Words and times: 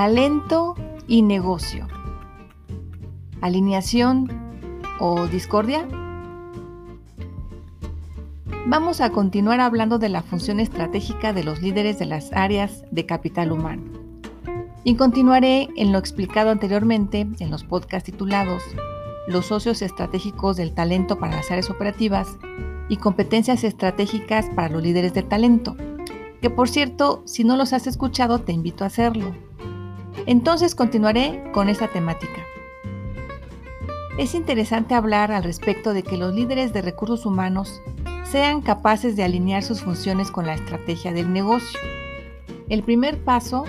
Talento 0.00 0.76
y 1.06 1.20
negocio. 1.20 1.86
Alineación 3.42 4.30
o 4.98 5.26
discordia. 5.26 5.86
Vamos 8.66 9.02
a 9.02 9.10
continuar 9.10 9.60
hablando 9.60 9.98
de 9.98 10.08
la 10.08 10.22
función 10.22 10.58
estratégica 10.58 11.34
de 11.34 11.44
los 11.44 11.60
líderes 11.60 11.98
de 11.98 12.06
las 12.06 12.32
áreas 12.32 12.82
de 12.90 13.04
capital 13.04 13.52
humano. 13.52 13.82
Y 14.84 14.94
continuaré 14.94 15.68
en 15.76 15.92
lo 15.92 15.98
explicado 15.98 16.48
anteriormente 16.48 17.28
en 17.38 17.50
los 17.50 17.64
podcasts 17.64 18.10
titulados 18.10 18.62
Los 19.28 19.48
socios 19.48 19.82
estratégicos 19.82 20.56
del 20.56 20.72
talento 20.72 21.18
para 21.18 21.36
las 21.36 21.50
áreas 21.50 21.68
operativas 21.68 22.38
y 22.88 22.96
competencias 22.96 23.64
estratégicas 23.64 24.48
para 24.56 24.70
los 24.70 24.82
líderes 24.82 25.12
de 25.12 25.24
talento, 25.24 25.76
que 26.40 26.48
por 26.48 26.70
cierto, 26.70 27.22
si 27.26 27.44
no 27.44 27.58
los 27.58 27.74
has 27.74 27.86
escuchado, 27.86 28.38
te 28.38 28.52
invito 28.52 28.84
a 28.84 28.86
hacerlo 28.86 29.49
entonces 30.30 30.76
continuaré 30.76 31.42
con 31.52 31.68
esta 31.68 31.88
temática. 31.88 32.46
Es 34.16 34.36
interesante 34.36 34.94
hablar 34.94 35.32
al 35.32 35.42
respecto 35.42 35.92
de 35.92 36.04
que 36.04 36.16
los 36.16 36.32
líderes 36.32 36.72
de 36.72 36.82
recursos 36.82 37.26
humanos 37.26 37.82
sean 38.22 38.60
capaces 38.60 39.16
de 39.16 39.24
alinear 39.24 39.64
sus 39.64 39.82
funciones 39.82 40.30
con 40.30 40.46
la 40.46 40.54
estrategia 40.54 41.12
del 41.12 41.32
negocio. 41.32 41.80
El 42.68 42.84
primer 42.84 43.18
paso 43.18 43.64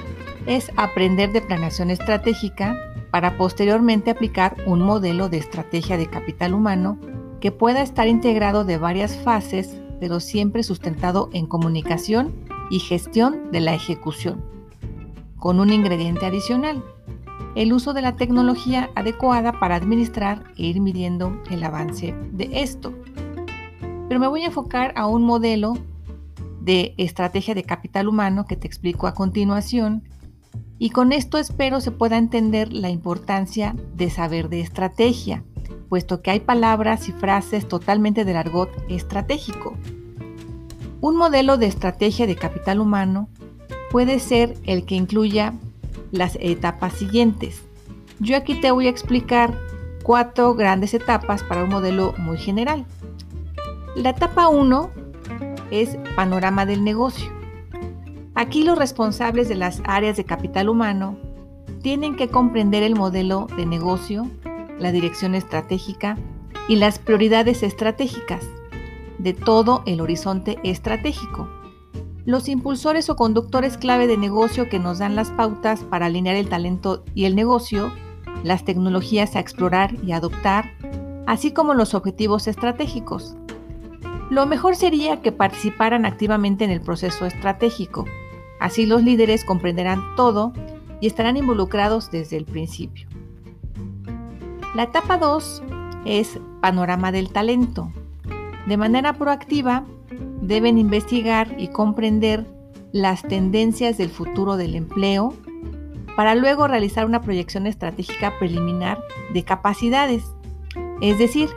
es 0.45 0.72
aprender 0.78 1.32
de 1.32 1.42
planeación 1.42 1.89
estratégica 1.89 2.78
para 3.09 3.39
posteriormente 3.39 4.12
aplicar 4.12 4.56
un 4.67 4.82
modelo 4.82 5.30
de 5.30 5.39
estrategia 5.39 5.98
de 5.98 6.12
capital 6.12 6.54
humano 6.54 7.00
que 7.39 7.52
pueda 7.52 7.82
estar 7.82 8.08
integrado 8.08 8.66
de 8.66 8.78
varias 8.78 9.17
fases, 9.17 9.82
pero 10.00 10.20
siempre 10.20 10.62
sustentado 10.62 11.32
en 11.34 11.48
comunicación 11.48 12.36
y 12.70 12.78
gestión 12.78 13.52
de 13.52 13.62
la 13.62 13.73
ejecución 13.73 14.61
con 15.42 15.59
un 15.59 15.73
ingrediente 15.73 16.28
adicional, 16.28 16.84
el 17.56 17.73
uso 17.73 17.94
de 17.94 18.03
la 18.03 18.16
tecnología 18.16 18.92
adecuada 18.94 19.59
para 19.59 19.75
administrar 19.75 20.44
e 20.56 20.67
ir 20.67 20.80
midiendo 20.80 21.42
el 21.50 21.64
avance 21.64 22.14
de 22.31 22.61
esto. 22.61 22.94
Pero 24.08 24.20
me 24.20 24.28
voy 24.28 24.44
a 24.44 24.45
enfocar 24.45 24.94
a 24.95 25.08
un 25.08 25.23
modelo 25.23 25.73
de 26.61 26.94
estrategia 26.98 27.56
de 27.56 27.64
capital 27.64 28.08
humano 28.08 28.45
que 28.45 28.56
te 28.56 28.67
explico 28.67 29.08
a 29.08 29.16
continuación 29.16 30.03
y 30.78 30.92
con 30.92 31.11
esto 31.11 31.39
espero 31.39 31.81
se 31.81 31.89
pueda 31.89 32.20
entender 32.20 32.72
la 32.72 32.92
importancia 32.92 33.76
de 33.95 34.11
saber 34.11 34.48
de 34.48 34.61
estrategia, 34.61 35.44
puesto 35.89 36.22
que 36.22 36.30
hay 36.30 36.42
palabras 36.42 37.09
y 37.09 37.14
frases 37.14 37.67
totalmente 37.67 38.26
del 38.26 38.38
argot 38.38 38.70
estratégico. 38.89 39.73
Un 41.02 41.16
modelo 41.16 41.58
de 41.58 41.66
estrategia 41.66 42.28
de 42.28 42.36
capital 42.36 42.80
humano 42.80 43.27
puede 43.92 44.20
ser 44.20 44.58
el 44.66 44.86
que 44.86 44.96
incluya 44.96 45.54
las 46.12 46.38
etapas 46.40 46.94
siguientes. 46.94 47.62
Yo 48.20 48.38
aquí 48.38 48.56
te 48.56 48.72
voy 48.72 48.88
a 48.88 48.90
explicar 48.90 49.58
cuatro 50.04 50.56
grandes 50.56 50.94
etapas 50.94 51.44
para 51.44 51.64
un 51.64 51.70
modelo 51.70 52.14
muy 52.18 52.38
general. 52.38 52.86
La 53.96 54.12
etapa 54.12 54.48
1 54.48 54.90
es 55.72 55.98
panorama 56.16 56.66
del 56.66 56.84
negocio. 56.84 57.30
Aquí 58.34 58.64
los 58.64 58.78
responsables 58.78 59.50
de 59.50 59.56
las 59.56 59.82
áreas 59.86 60.16
de 60.16 60.23
capital 60.23 60.70
humano 60.70 61.18
tienen 61.82 62.16
que 62.16 62.30
comprender 62.30 62.84
el 62.84 62.96
modelo 62.96 63.48
de 63.58 63.66
negocio, 63.66 64.28
la 64.80 64.92
dirección 64.92 65.36
estratégica 65.36 66.18
y 66.70 66.78
las 66.78 67.00
prioridades 67.00 67.64
estratégicas 67.64 68.46
de 69.18 69.34
todo 69.34 69.84
el 69.86 70.00
horizonte 70.00 70.58
estratégico 70.64 71.61
los 72.31 72.47
impulsores 72.47 73.09
o 73.09 73.15
conductores 73.17 73.77
clave 73.77 74.08
de 74.08 74.17
negocio 74.17 74.69
que 74.69 74.80
nos 74.80 74.99
dan 74.99 75.15
las 75.15 75.30
pautas 75.31 75.81
para 75.83 76.05
alinear 76.05 76.37
el 76.37 76.47
talento 76.47 77.03
y 77.14 77.25
el 77.25 77.36
negocio, 77.36 77.93
las 78.43 78.64
tecnologías 78.64 79.36
a 79.36 79.39
explorar 79.39 79.93
y 80.02 80.14
adoptar, 80.14 80.71
así 81.27 81.52
como 81.52 81.73
los 81.73 81.93
objetivos 81.93 82.47
estratégicos. 82.47 83.36
Lo 84.30 84.45
mejor 84.45 84.77
sería 84.77 85.21
que 85.21 85.33
participaran 85.33 86.05
activamente 86.05 86.64
en 86.64 86.71
el 86.71 86.80
proceso 86.80 87.25
estratégico. 87.25 88.05
Así 88.61 88.86
los 88.86 89.03
líderes 89.03 89.43
comprenderán 89.43 89.99
todo 90.15 90.53
y 91.02 91.08
estarán 91.08 91.36
involucrados 91.36 92.11
desde 92.11 92.37
el 92.37 92.45
principio. 92.45 93.09
La 94.73 94.83
etapa 94.83 95.17
2 95.17 95.63
es 96.05 96.39
panorama 96.61 97.11
del 97.11 97.33
talento. 97.33 97.92
De 98.67 98.77
manera 98.77 99.11
proactiva, 99.11 99.83
deben 100.42 100.78
investigar 100.78 101.56
y 101.58 101.70
comprender 101.70 102.46
las 102.92 103.22
tendencias 103.24 103.98
del 103.98 104.10
futuro 104.10 104.58
del 104.58 104.76
empleo 104.76 105.34
para 106.16 106.36
luego 106.36 106.68
realizar 106.68 107.06
una 107.06 107.22
proyección 107.22 107.68
estratégica 107.68 108.34
preliminar 108.38 109.00
de 109.34 109.44
capacidades, 109.44 110.24
es 111.00 111.18
decir, 111.18 111.50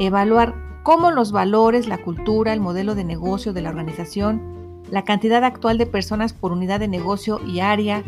evaluar 0.00 0.54
cómo 0.82 1.10
los 1.10 1.30
valores, 1.30 1.86
la 1.86 1.98
cultura, 1.98 2.52
el 2.52 2.60
modelo 2.60 2.94
de 2.94 3.04
negocio 3.04 3.52
de 3.52 3.62
la 3.62 3.68
organización, 3.68 4.82
la 4.90 5.04
cantidad 5.04 5.44
actual 5.44 5.78
de 5.78 5.86
personas 5.86 6.32
por 6.32 6.52
unidad 6.52 6.80
de 6.80 6.88
negocio 6.88 7.40
y 7.46 7.60
área, 7.60 8.02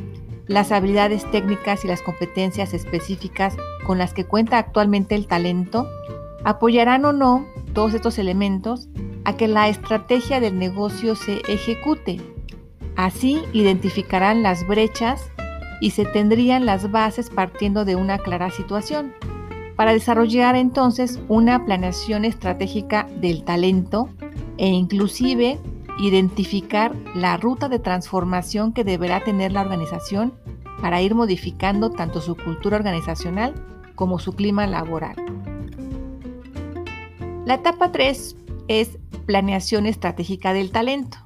las 0.48 0.72
habilidades 0.72 1.30
técnicas 1.30 1.84
y 1.84 1.88
las 1.88 2.02
competencias 2.02 2.74
específicas 2.74 3.56
con 3.86 3.98
las 3.98 4.12
que 4.12 4.24
cuenta 4.24 4.58
actualmente 4.58 5.14
el 5.14 5.26
talento, 5.26 5.86
apoyarán 6.44 7.04
o 7.04 7.12
no 7.12 7.46
todos 7.72 7.94
estos 7.94 8.18
elementos 8.18 8.88
a 9.24 9.36
que 9.36 9.48
la 9.48 9.68
estrategia 9.68 10.40
del 10.40 10.58
negocio 10.58 11.14
se 11.14 11.42
ejecute. 11.48 12.20
Así 12.96 13.40
identificarán 13.52 14.42
las 14.42 14.66
brechas 14.66 15.30
y 15.80 15.90
se 15.90 16.04
tendrían 16.04 16.66
las 16.66 16.90
bases 16.90 17.30
partiendo 17.30 17.84
de 17.84 17.96
una 17.96 18.18
clara 18.18 18.50
situación 18.50 19.12
para 19.76 19.92
desarrollar 19.92 20.54
entonces 20.54 21.18
una 21.28 21.64
planeación 21.64 22.24
estratégica 22.24 23.08
del 23.20 23.44
talento 23.44 24.08
e 24.58 24.68
inclusive 24.68 25.58
identificar 25.98 26.94
la 27.14 27.36
ruta 27.36 27.68
de 27.68 27.78
transformación 27.78 28.72
que 28.72 28.84
deberá 28.84 29.24
tener 29.24 29.52
la 29.52 29.62
organización 29.62 30.34
para 30.80 31.00
ir 31.02 31.14
modificando 31.14 31.90
tanto 31.90 32.20
su 32.20 32.36
cultura 32.36 32.76
organizacional 32.76 33.54
como 33.94 34.18
su 34.18 34.32
clima 34.32 34.66
laboral. 34.66 35.16
La 37.44 37.54
etapa 37.54 37.92
3 37.92 38.36
es 38.68 38.98
planeación 39.22 39.86
estratégica 39.86 40.52
del 40.52 40.70
talento. 40.70 41.18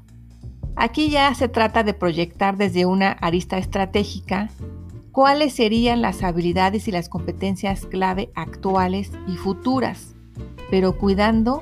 Aquí 0.77 1.09
ya 1.09 1.35
se 1.35 1.49
trata 1.49 1.83
de 1.83 1.95
proyectar 1.95 2.57
desde 2.57 2.85
una 2.85 3.13
arista 3.13 3.57
estratégica 3.59 4.51
cuáles 5.11 5.55
serían 5.55 6.03
las 6.03 6.23
habilidades 6.23 6.87
y 6.89 6.93
las 6.93 7.09
competencias 7.09 7.87
clave 7.87 8.31
actuales 8.35 9.11
y 9.27 9.37
futuras, 9.37 10.15
pero 10.71 10.99
cuidando 10.99 11.61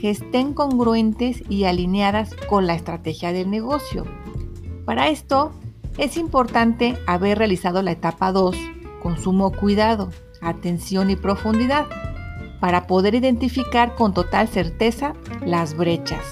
que 0.00 0.08
estén 0.08 0.54
congruentes 0.54 1.42
y 1.50 1.64
alineadas 1.64 2.34
con 2.48 2.66
la 2.66 2.74
estrategia 2.74 3.32
del 3.32 3.50
negocio. 3.50 4.04
Para 4.86 5.08
esto 5.08 5.52
es 5.98 6.16
importante 6.16 6.96
haber 7.06 7.38
realizado 7.38 7.82
la 7.82 7.92
etapa 7.92 8.32
2 8.32 8.56
con 9.02 9.18
sumo 9.18 9.52
cuidado, 9.52 10.08
atención 10.40 11.10
y 11.10 11.16
profundidad 11.16 11.86
para 12.60 12.86
poder 12.86 13.14
identificar 13.14 13.94
con 13.94 14.14
total 14.14 14.48
certeza 14.48 15.14
las 15.44 15.76
brechas. 15.76 16.22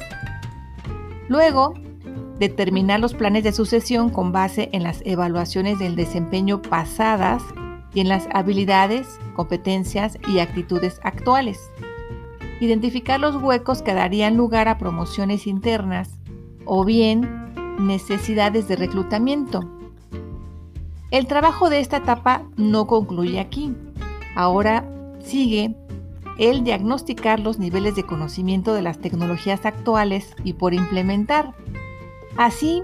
Luego, 1.29 1.75
determinar 2.39 3.01
los 3.01 3.15
planes 3.15 3.45
de 3.45 3.53
sucesión 3.53 4.11
con 4.11 4.33
base 4.33 4.69
en 4.73 4.83
las 4.83 5.03
evaluaciones 5.05 5.79
del 5.79 5.97
desempeño 5.97 6.61
pasadas 6.61 7.43
y 7.95 8.01
en 8.01 8.09
las 8.09 8.27
habilidades, 8.33 9.19
competencias 9.35 10.19
y 10.27 10.39
actitudes 10.39 11.01
actuales. 11.03 11.61
Identificar 12.61 13.21
los 13.21 13.37
huecos 13.37 13.83
que 13.83 13.95
darían 13.95 14.37
lugar 14.37 14.69
a 14.69 14.79
promociones 14.79 15.47
internas 15.47 16.19
o 16.65 16.85
bien 16.85 17.53
necesidades 17.79 18.69
de 18.69 18.77
reclutamiento. 18.77 19.69
El 21.11 21.27
trabajo 21.27 21.69
de 21.69 21.81
esta 21.81 21.99
etapa 21.99 22.43
no 22.57 22.87
concluye 22.87 23.39
aquí. 23.39 23.75
Ahora 24.35 24.89
sigue 25.21 25.77
el 26.39 26.65
diagnosticar 26.65 27.41
los 27.41 27.59
niveles 27.59 27.95
de 27.95 28.05
conocimiento 28.05 28.75
de 28.75 28.83
las 28.83 28.99
tecnologías 28.99 29.65
actuales 29.67 30.35
y 30.45 30.55
por 30.55 30.75
implementar. 30.75 31.55
Así, 32.37 32.83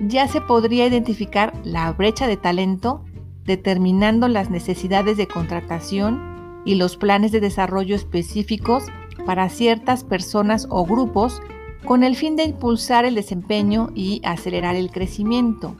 ya 0.00 0.28
se 0.28 0.40
podría 0.40 0.86
identificar 0.86 1.52
la 1.64 1.92
brecha 1.92 2.26
de 2.26 2.36
talento 2.36 3.04
determinando 3.44 4.28
las 4.28 4.50
necesidades 4.50 5.16
de 5.16 5.26
contratación 5.26 6.62
y 6.64 6.74
los 6.74 6.96
planes 6.96 7.32
de 7.32 7.40
desarrollo 7.40 7.96
específicos 7.96 8.84
para 9.24 9.48
ciertas 9.48 10.04
personas 10.04 10.66
o 10.70 10.84
grupos 10.84 11.40
con 11.84 12.04
el 12.04 12.16
fin 12.16 12.36
de 12.36 12.44
impulsar 12.44 13.04
el 13.04 13.14
desempeño 13.14 13.88
y 13.94 14.20
acelerar 14.24 14.76
el 14.76 14.90
crecimiento. 14.90 15.76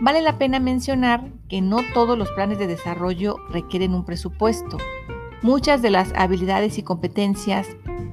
Vale 0.00 0.20
la 0.22 0.36
pena 0.38 0.58
mencionar 0.58 1.30
que 1.48 1.60
no 1.60 1.78
todos 1.94 2.18
los 2.18 2.28
planes 2.32 2.58
de 2.58 2.66
desarrollo 2.66 3.36
requieren 3.50 3.94
un 3.94 4.04
presupuesto. 4.04 4.78
Muchas 5.42 5.82
de 5.82 5.90
las 5.90 6.12
habilidades 6.14 6.78
y 6.78 6.84
competencias 6.84 7.66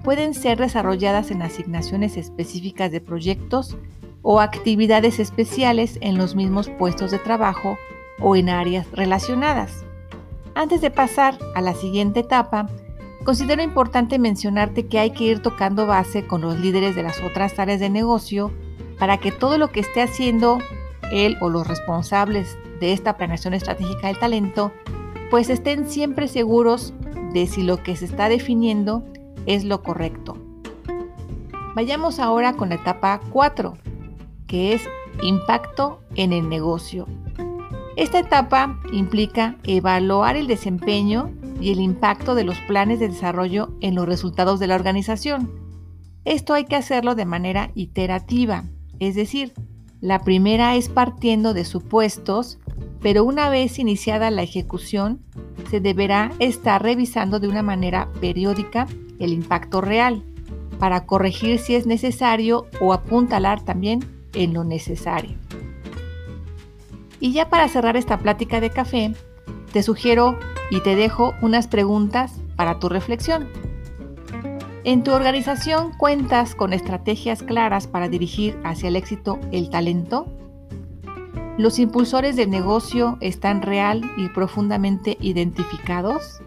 pueden 0.03 0.33
ser 0.33 0.57
desarrolladas 0.57 1.29
en 1.29 1.43
asignaciones 1.43 2.17
específicas 2.17 2.91
de 2.91 3.01
proyectos 3.01 3.77
o 4.23 4.39
actividades 4.39 5.19
especiales 5.19 5.99
en 6.01 6.17
los 6.17 6.35
mismos 6.35 6.69
puestos 6.69 7.11
de 7.11 7.19
trabajo 7.19 7.77
o 8.19 8.35
en 8.35 8.49
áreas 8.49 8.87
relacionadas. 8.93 9.85
Antes 10.55 10.81
de 10.81 10.89
pasar 10.89 11.37
a 11.53 11.61
la 11.61 11.75
siguiente 11.75 12.21
etapa, 12.21 12.67
considero 13.23 13.61
importante 13.61 14.17
mencionarte 14.17 14.87
que 14.87 14.97
hay 14.97 15.11
que 15.11 15.25
ir 15.25 15.43
tocando 15.43 15.85
base 15.85 16.25
con 16.25 16.41
los 16.41 16.59
líderes 16.59 16.95
de 16.95 17.03
las 17.03 17.21
otras 17.21 17.59
áreas 17.59 17.79
de 17.79 17.91
negocio 17.91 18.51
para 18.97 19.17
que 19.19 19.31
todo 19.31 19.59
lo 19.59 19.71
que 19.71 19.81
esté 19.81 20.01
haciendo 20.01 20.57
él 21.11 21.37
o 21.41 21.49
los 21.49 21.67
responsables 21.67 22.57
de 22.79 22.91
esta 22.91 23.17
planeación 23.17 23.53
estratégica 23.53 24.07
del 24.07 24.17
talento, 24.17 24.71
pues 25.29 25.51
estén 25.51 25.87
siempre 25.87 26.27
seguros 26.27 26.91
de 27.33 27.47
si 27.47 27.63
lo 27.63 27.81
que 27.83 27.95
se 27.95 28.05
está 28.05 28.29
definiendo 28.29 29.03
es 29.45 29.63
lo 29.63 29.83
correcto. 29.83 30.37
Vayamos 31.75 32.19
ahora 32.19 32.53
con 32.53 32.69
la 32.69 32.75
etapa 32.75 33.19
4, 33.31 33.77
que 34.47 34.73
es 34.73 34.81
impacto 35.21 36.01
en 36.15 36.33
el 36.33 36.49
negocio. 36.49 37.07
Esta 37.95 38.19
etapa 38.19 38.79
implica 38.93 39.57
evaluar 39.63 40.35
el 40.35 40.47
desempeño 40.47 41.31
y 41.59 41.71
el 41.71 41.79
impacto 41.79 42.35
de 42.35 42.43
los 42.43 42.57
planes 42.61 42.99
de 42.99 43.09
desarrollo 43.09 43.73
en 43.81 43.95
los 43.95 44.05
resultados 44.05 44.59
de 44.59 44.67
la 44.67 44.75
organización. 44.75 45.51
Esto 46.25 46.53
hay 46.53 46.65
que 46.65 46.75
hacerlo 46.75 47.15
de 47.15 47.25
manera 47.25 47.71
iterativa, 47.75 48.65
es 48.99 49.15
decir, 49.15 49.53
la 50.01 50.19
primera 50.19 50.75
es 50.75 50.87
partiendo 50.87 51.53
de 51.53 51.65
supuestos, 51.65 52.59
pero 53.01 53.25
una 53.25 53.49
vez 53.49 53.79
iniciada 53.79 54.31
la 54.31 54.43
ejecución, 54.43 55.19
se 55.69 55.79
deberá 55.79 56.31
estar 56.39 56.81
revisando 56.81 57.39
de 57.39 57.47
una 57.47 57.61
manera 57.61 58.09
periódica 58.19 58.87
el 59.19 59.33
impacto 59.33 59.81
real 59.81 60.23
para 60.79 61.05
corregir 61.05 61.59
si 61.59 61.75
es 61.75 61.85
necesario 61.85 62.67
o 62.79 62.93
apuntalar 62.93 63.61
también 63.63 63.99
en 64.33 64.53
lo 64.53 64.63
necesario. 64.63 65.37
Y 67.19 67.33
ya 67.33 67.49
para 67.49 67.67
cerrar 67.67 67.97
esta 67.97 68.17
plática 68.17 68.61
de 68.61 68.69
café, 68.69 69.13
te 69.73 69.83
sugiero 69.83 70.39
y 70.71 70.79
te 70.81 70.95
dejo 70.95 71.33
unas 71.41 71.67
preguntas 71.67 72.33
para 72.55 72.79
tu 72.79 72.89
reflexión. 72.89 73.47
¿En 74.85 75.03
tu 75.03 75.11
organización 75.11 75.91
cuentas 75.97 76.55
con 76.55 76.71
estrategias 76.71 77.43
claras 77.43 77.87
para 77.87 78.07
dirigir 78.07 78.57
hacia 78.63 78.87
el 78.87 78.95
éxito 78.95 79.37
el 79.51 79.69
talento? 79.69 80.27
¿Los 81.59 81.77
impulsores 81.77 82.37
del 82.37 82.49
negocio 82.49 83.17
están 83.19 83.61
real 83.61 84.09
y 84.15 84.29
profundamente 84.29 85.17
identificados? 85.19 86.39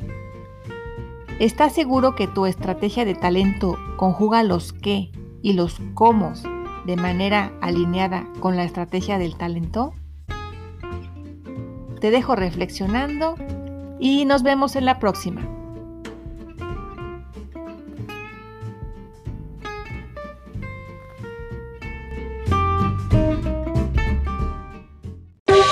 ¿Estás 1.38 1.74
seguro 1.74 2.14
que 2.14 2.28
tu 2.28 2.46
estrategia 2.46 3.04
de 3.04 3.14
talento 3.14 3.76
conjuga 3.98 4.42
los 4.42 4.72
qué 4.72 5.12
y 5.42 5.52
los 5.52 5.82
cómo 5.92 6.32
de 6.86 6.96
manera 6.96 7.52
alineada 7.60 8.26
con 8.40 8.56
la 8.56 8.64
estrategia 8.64 9.18
del 9.18 9.36
talento? 9.36 9.92
Te 12.00 12.10
dejo 12.10 12.34
reflexionando 12.34 13.34
y 14.00 14.24
nos 14.24 14.42
vemos 14.42 14.76
en 14.76 14.86
la 14.86 14.98
próxima. 14.98 15.46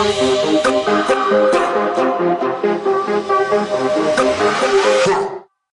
Música 0.03 0.70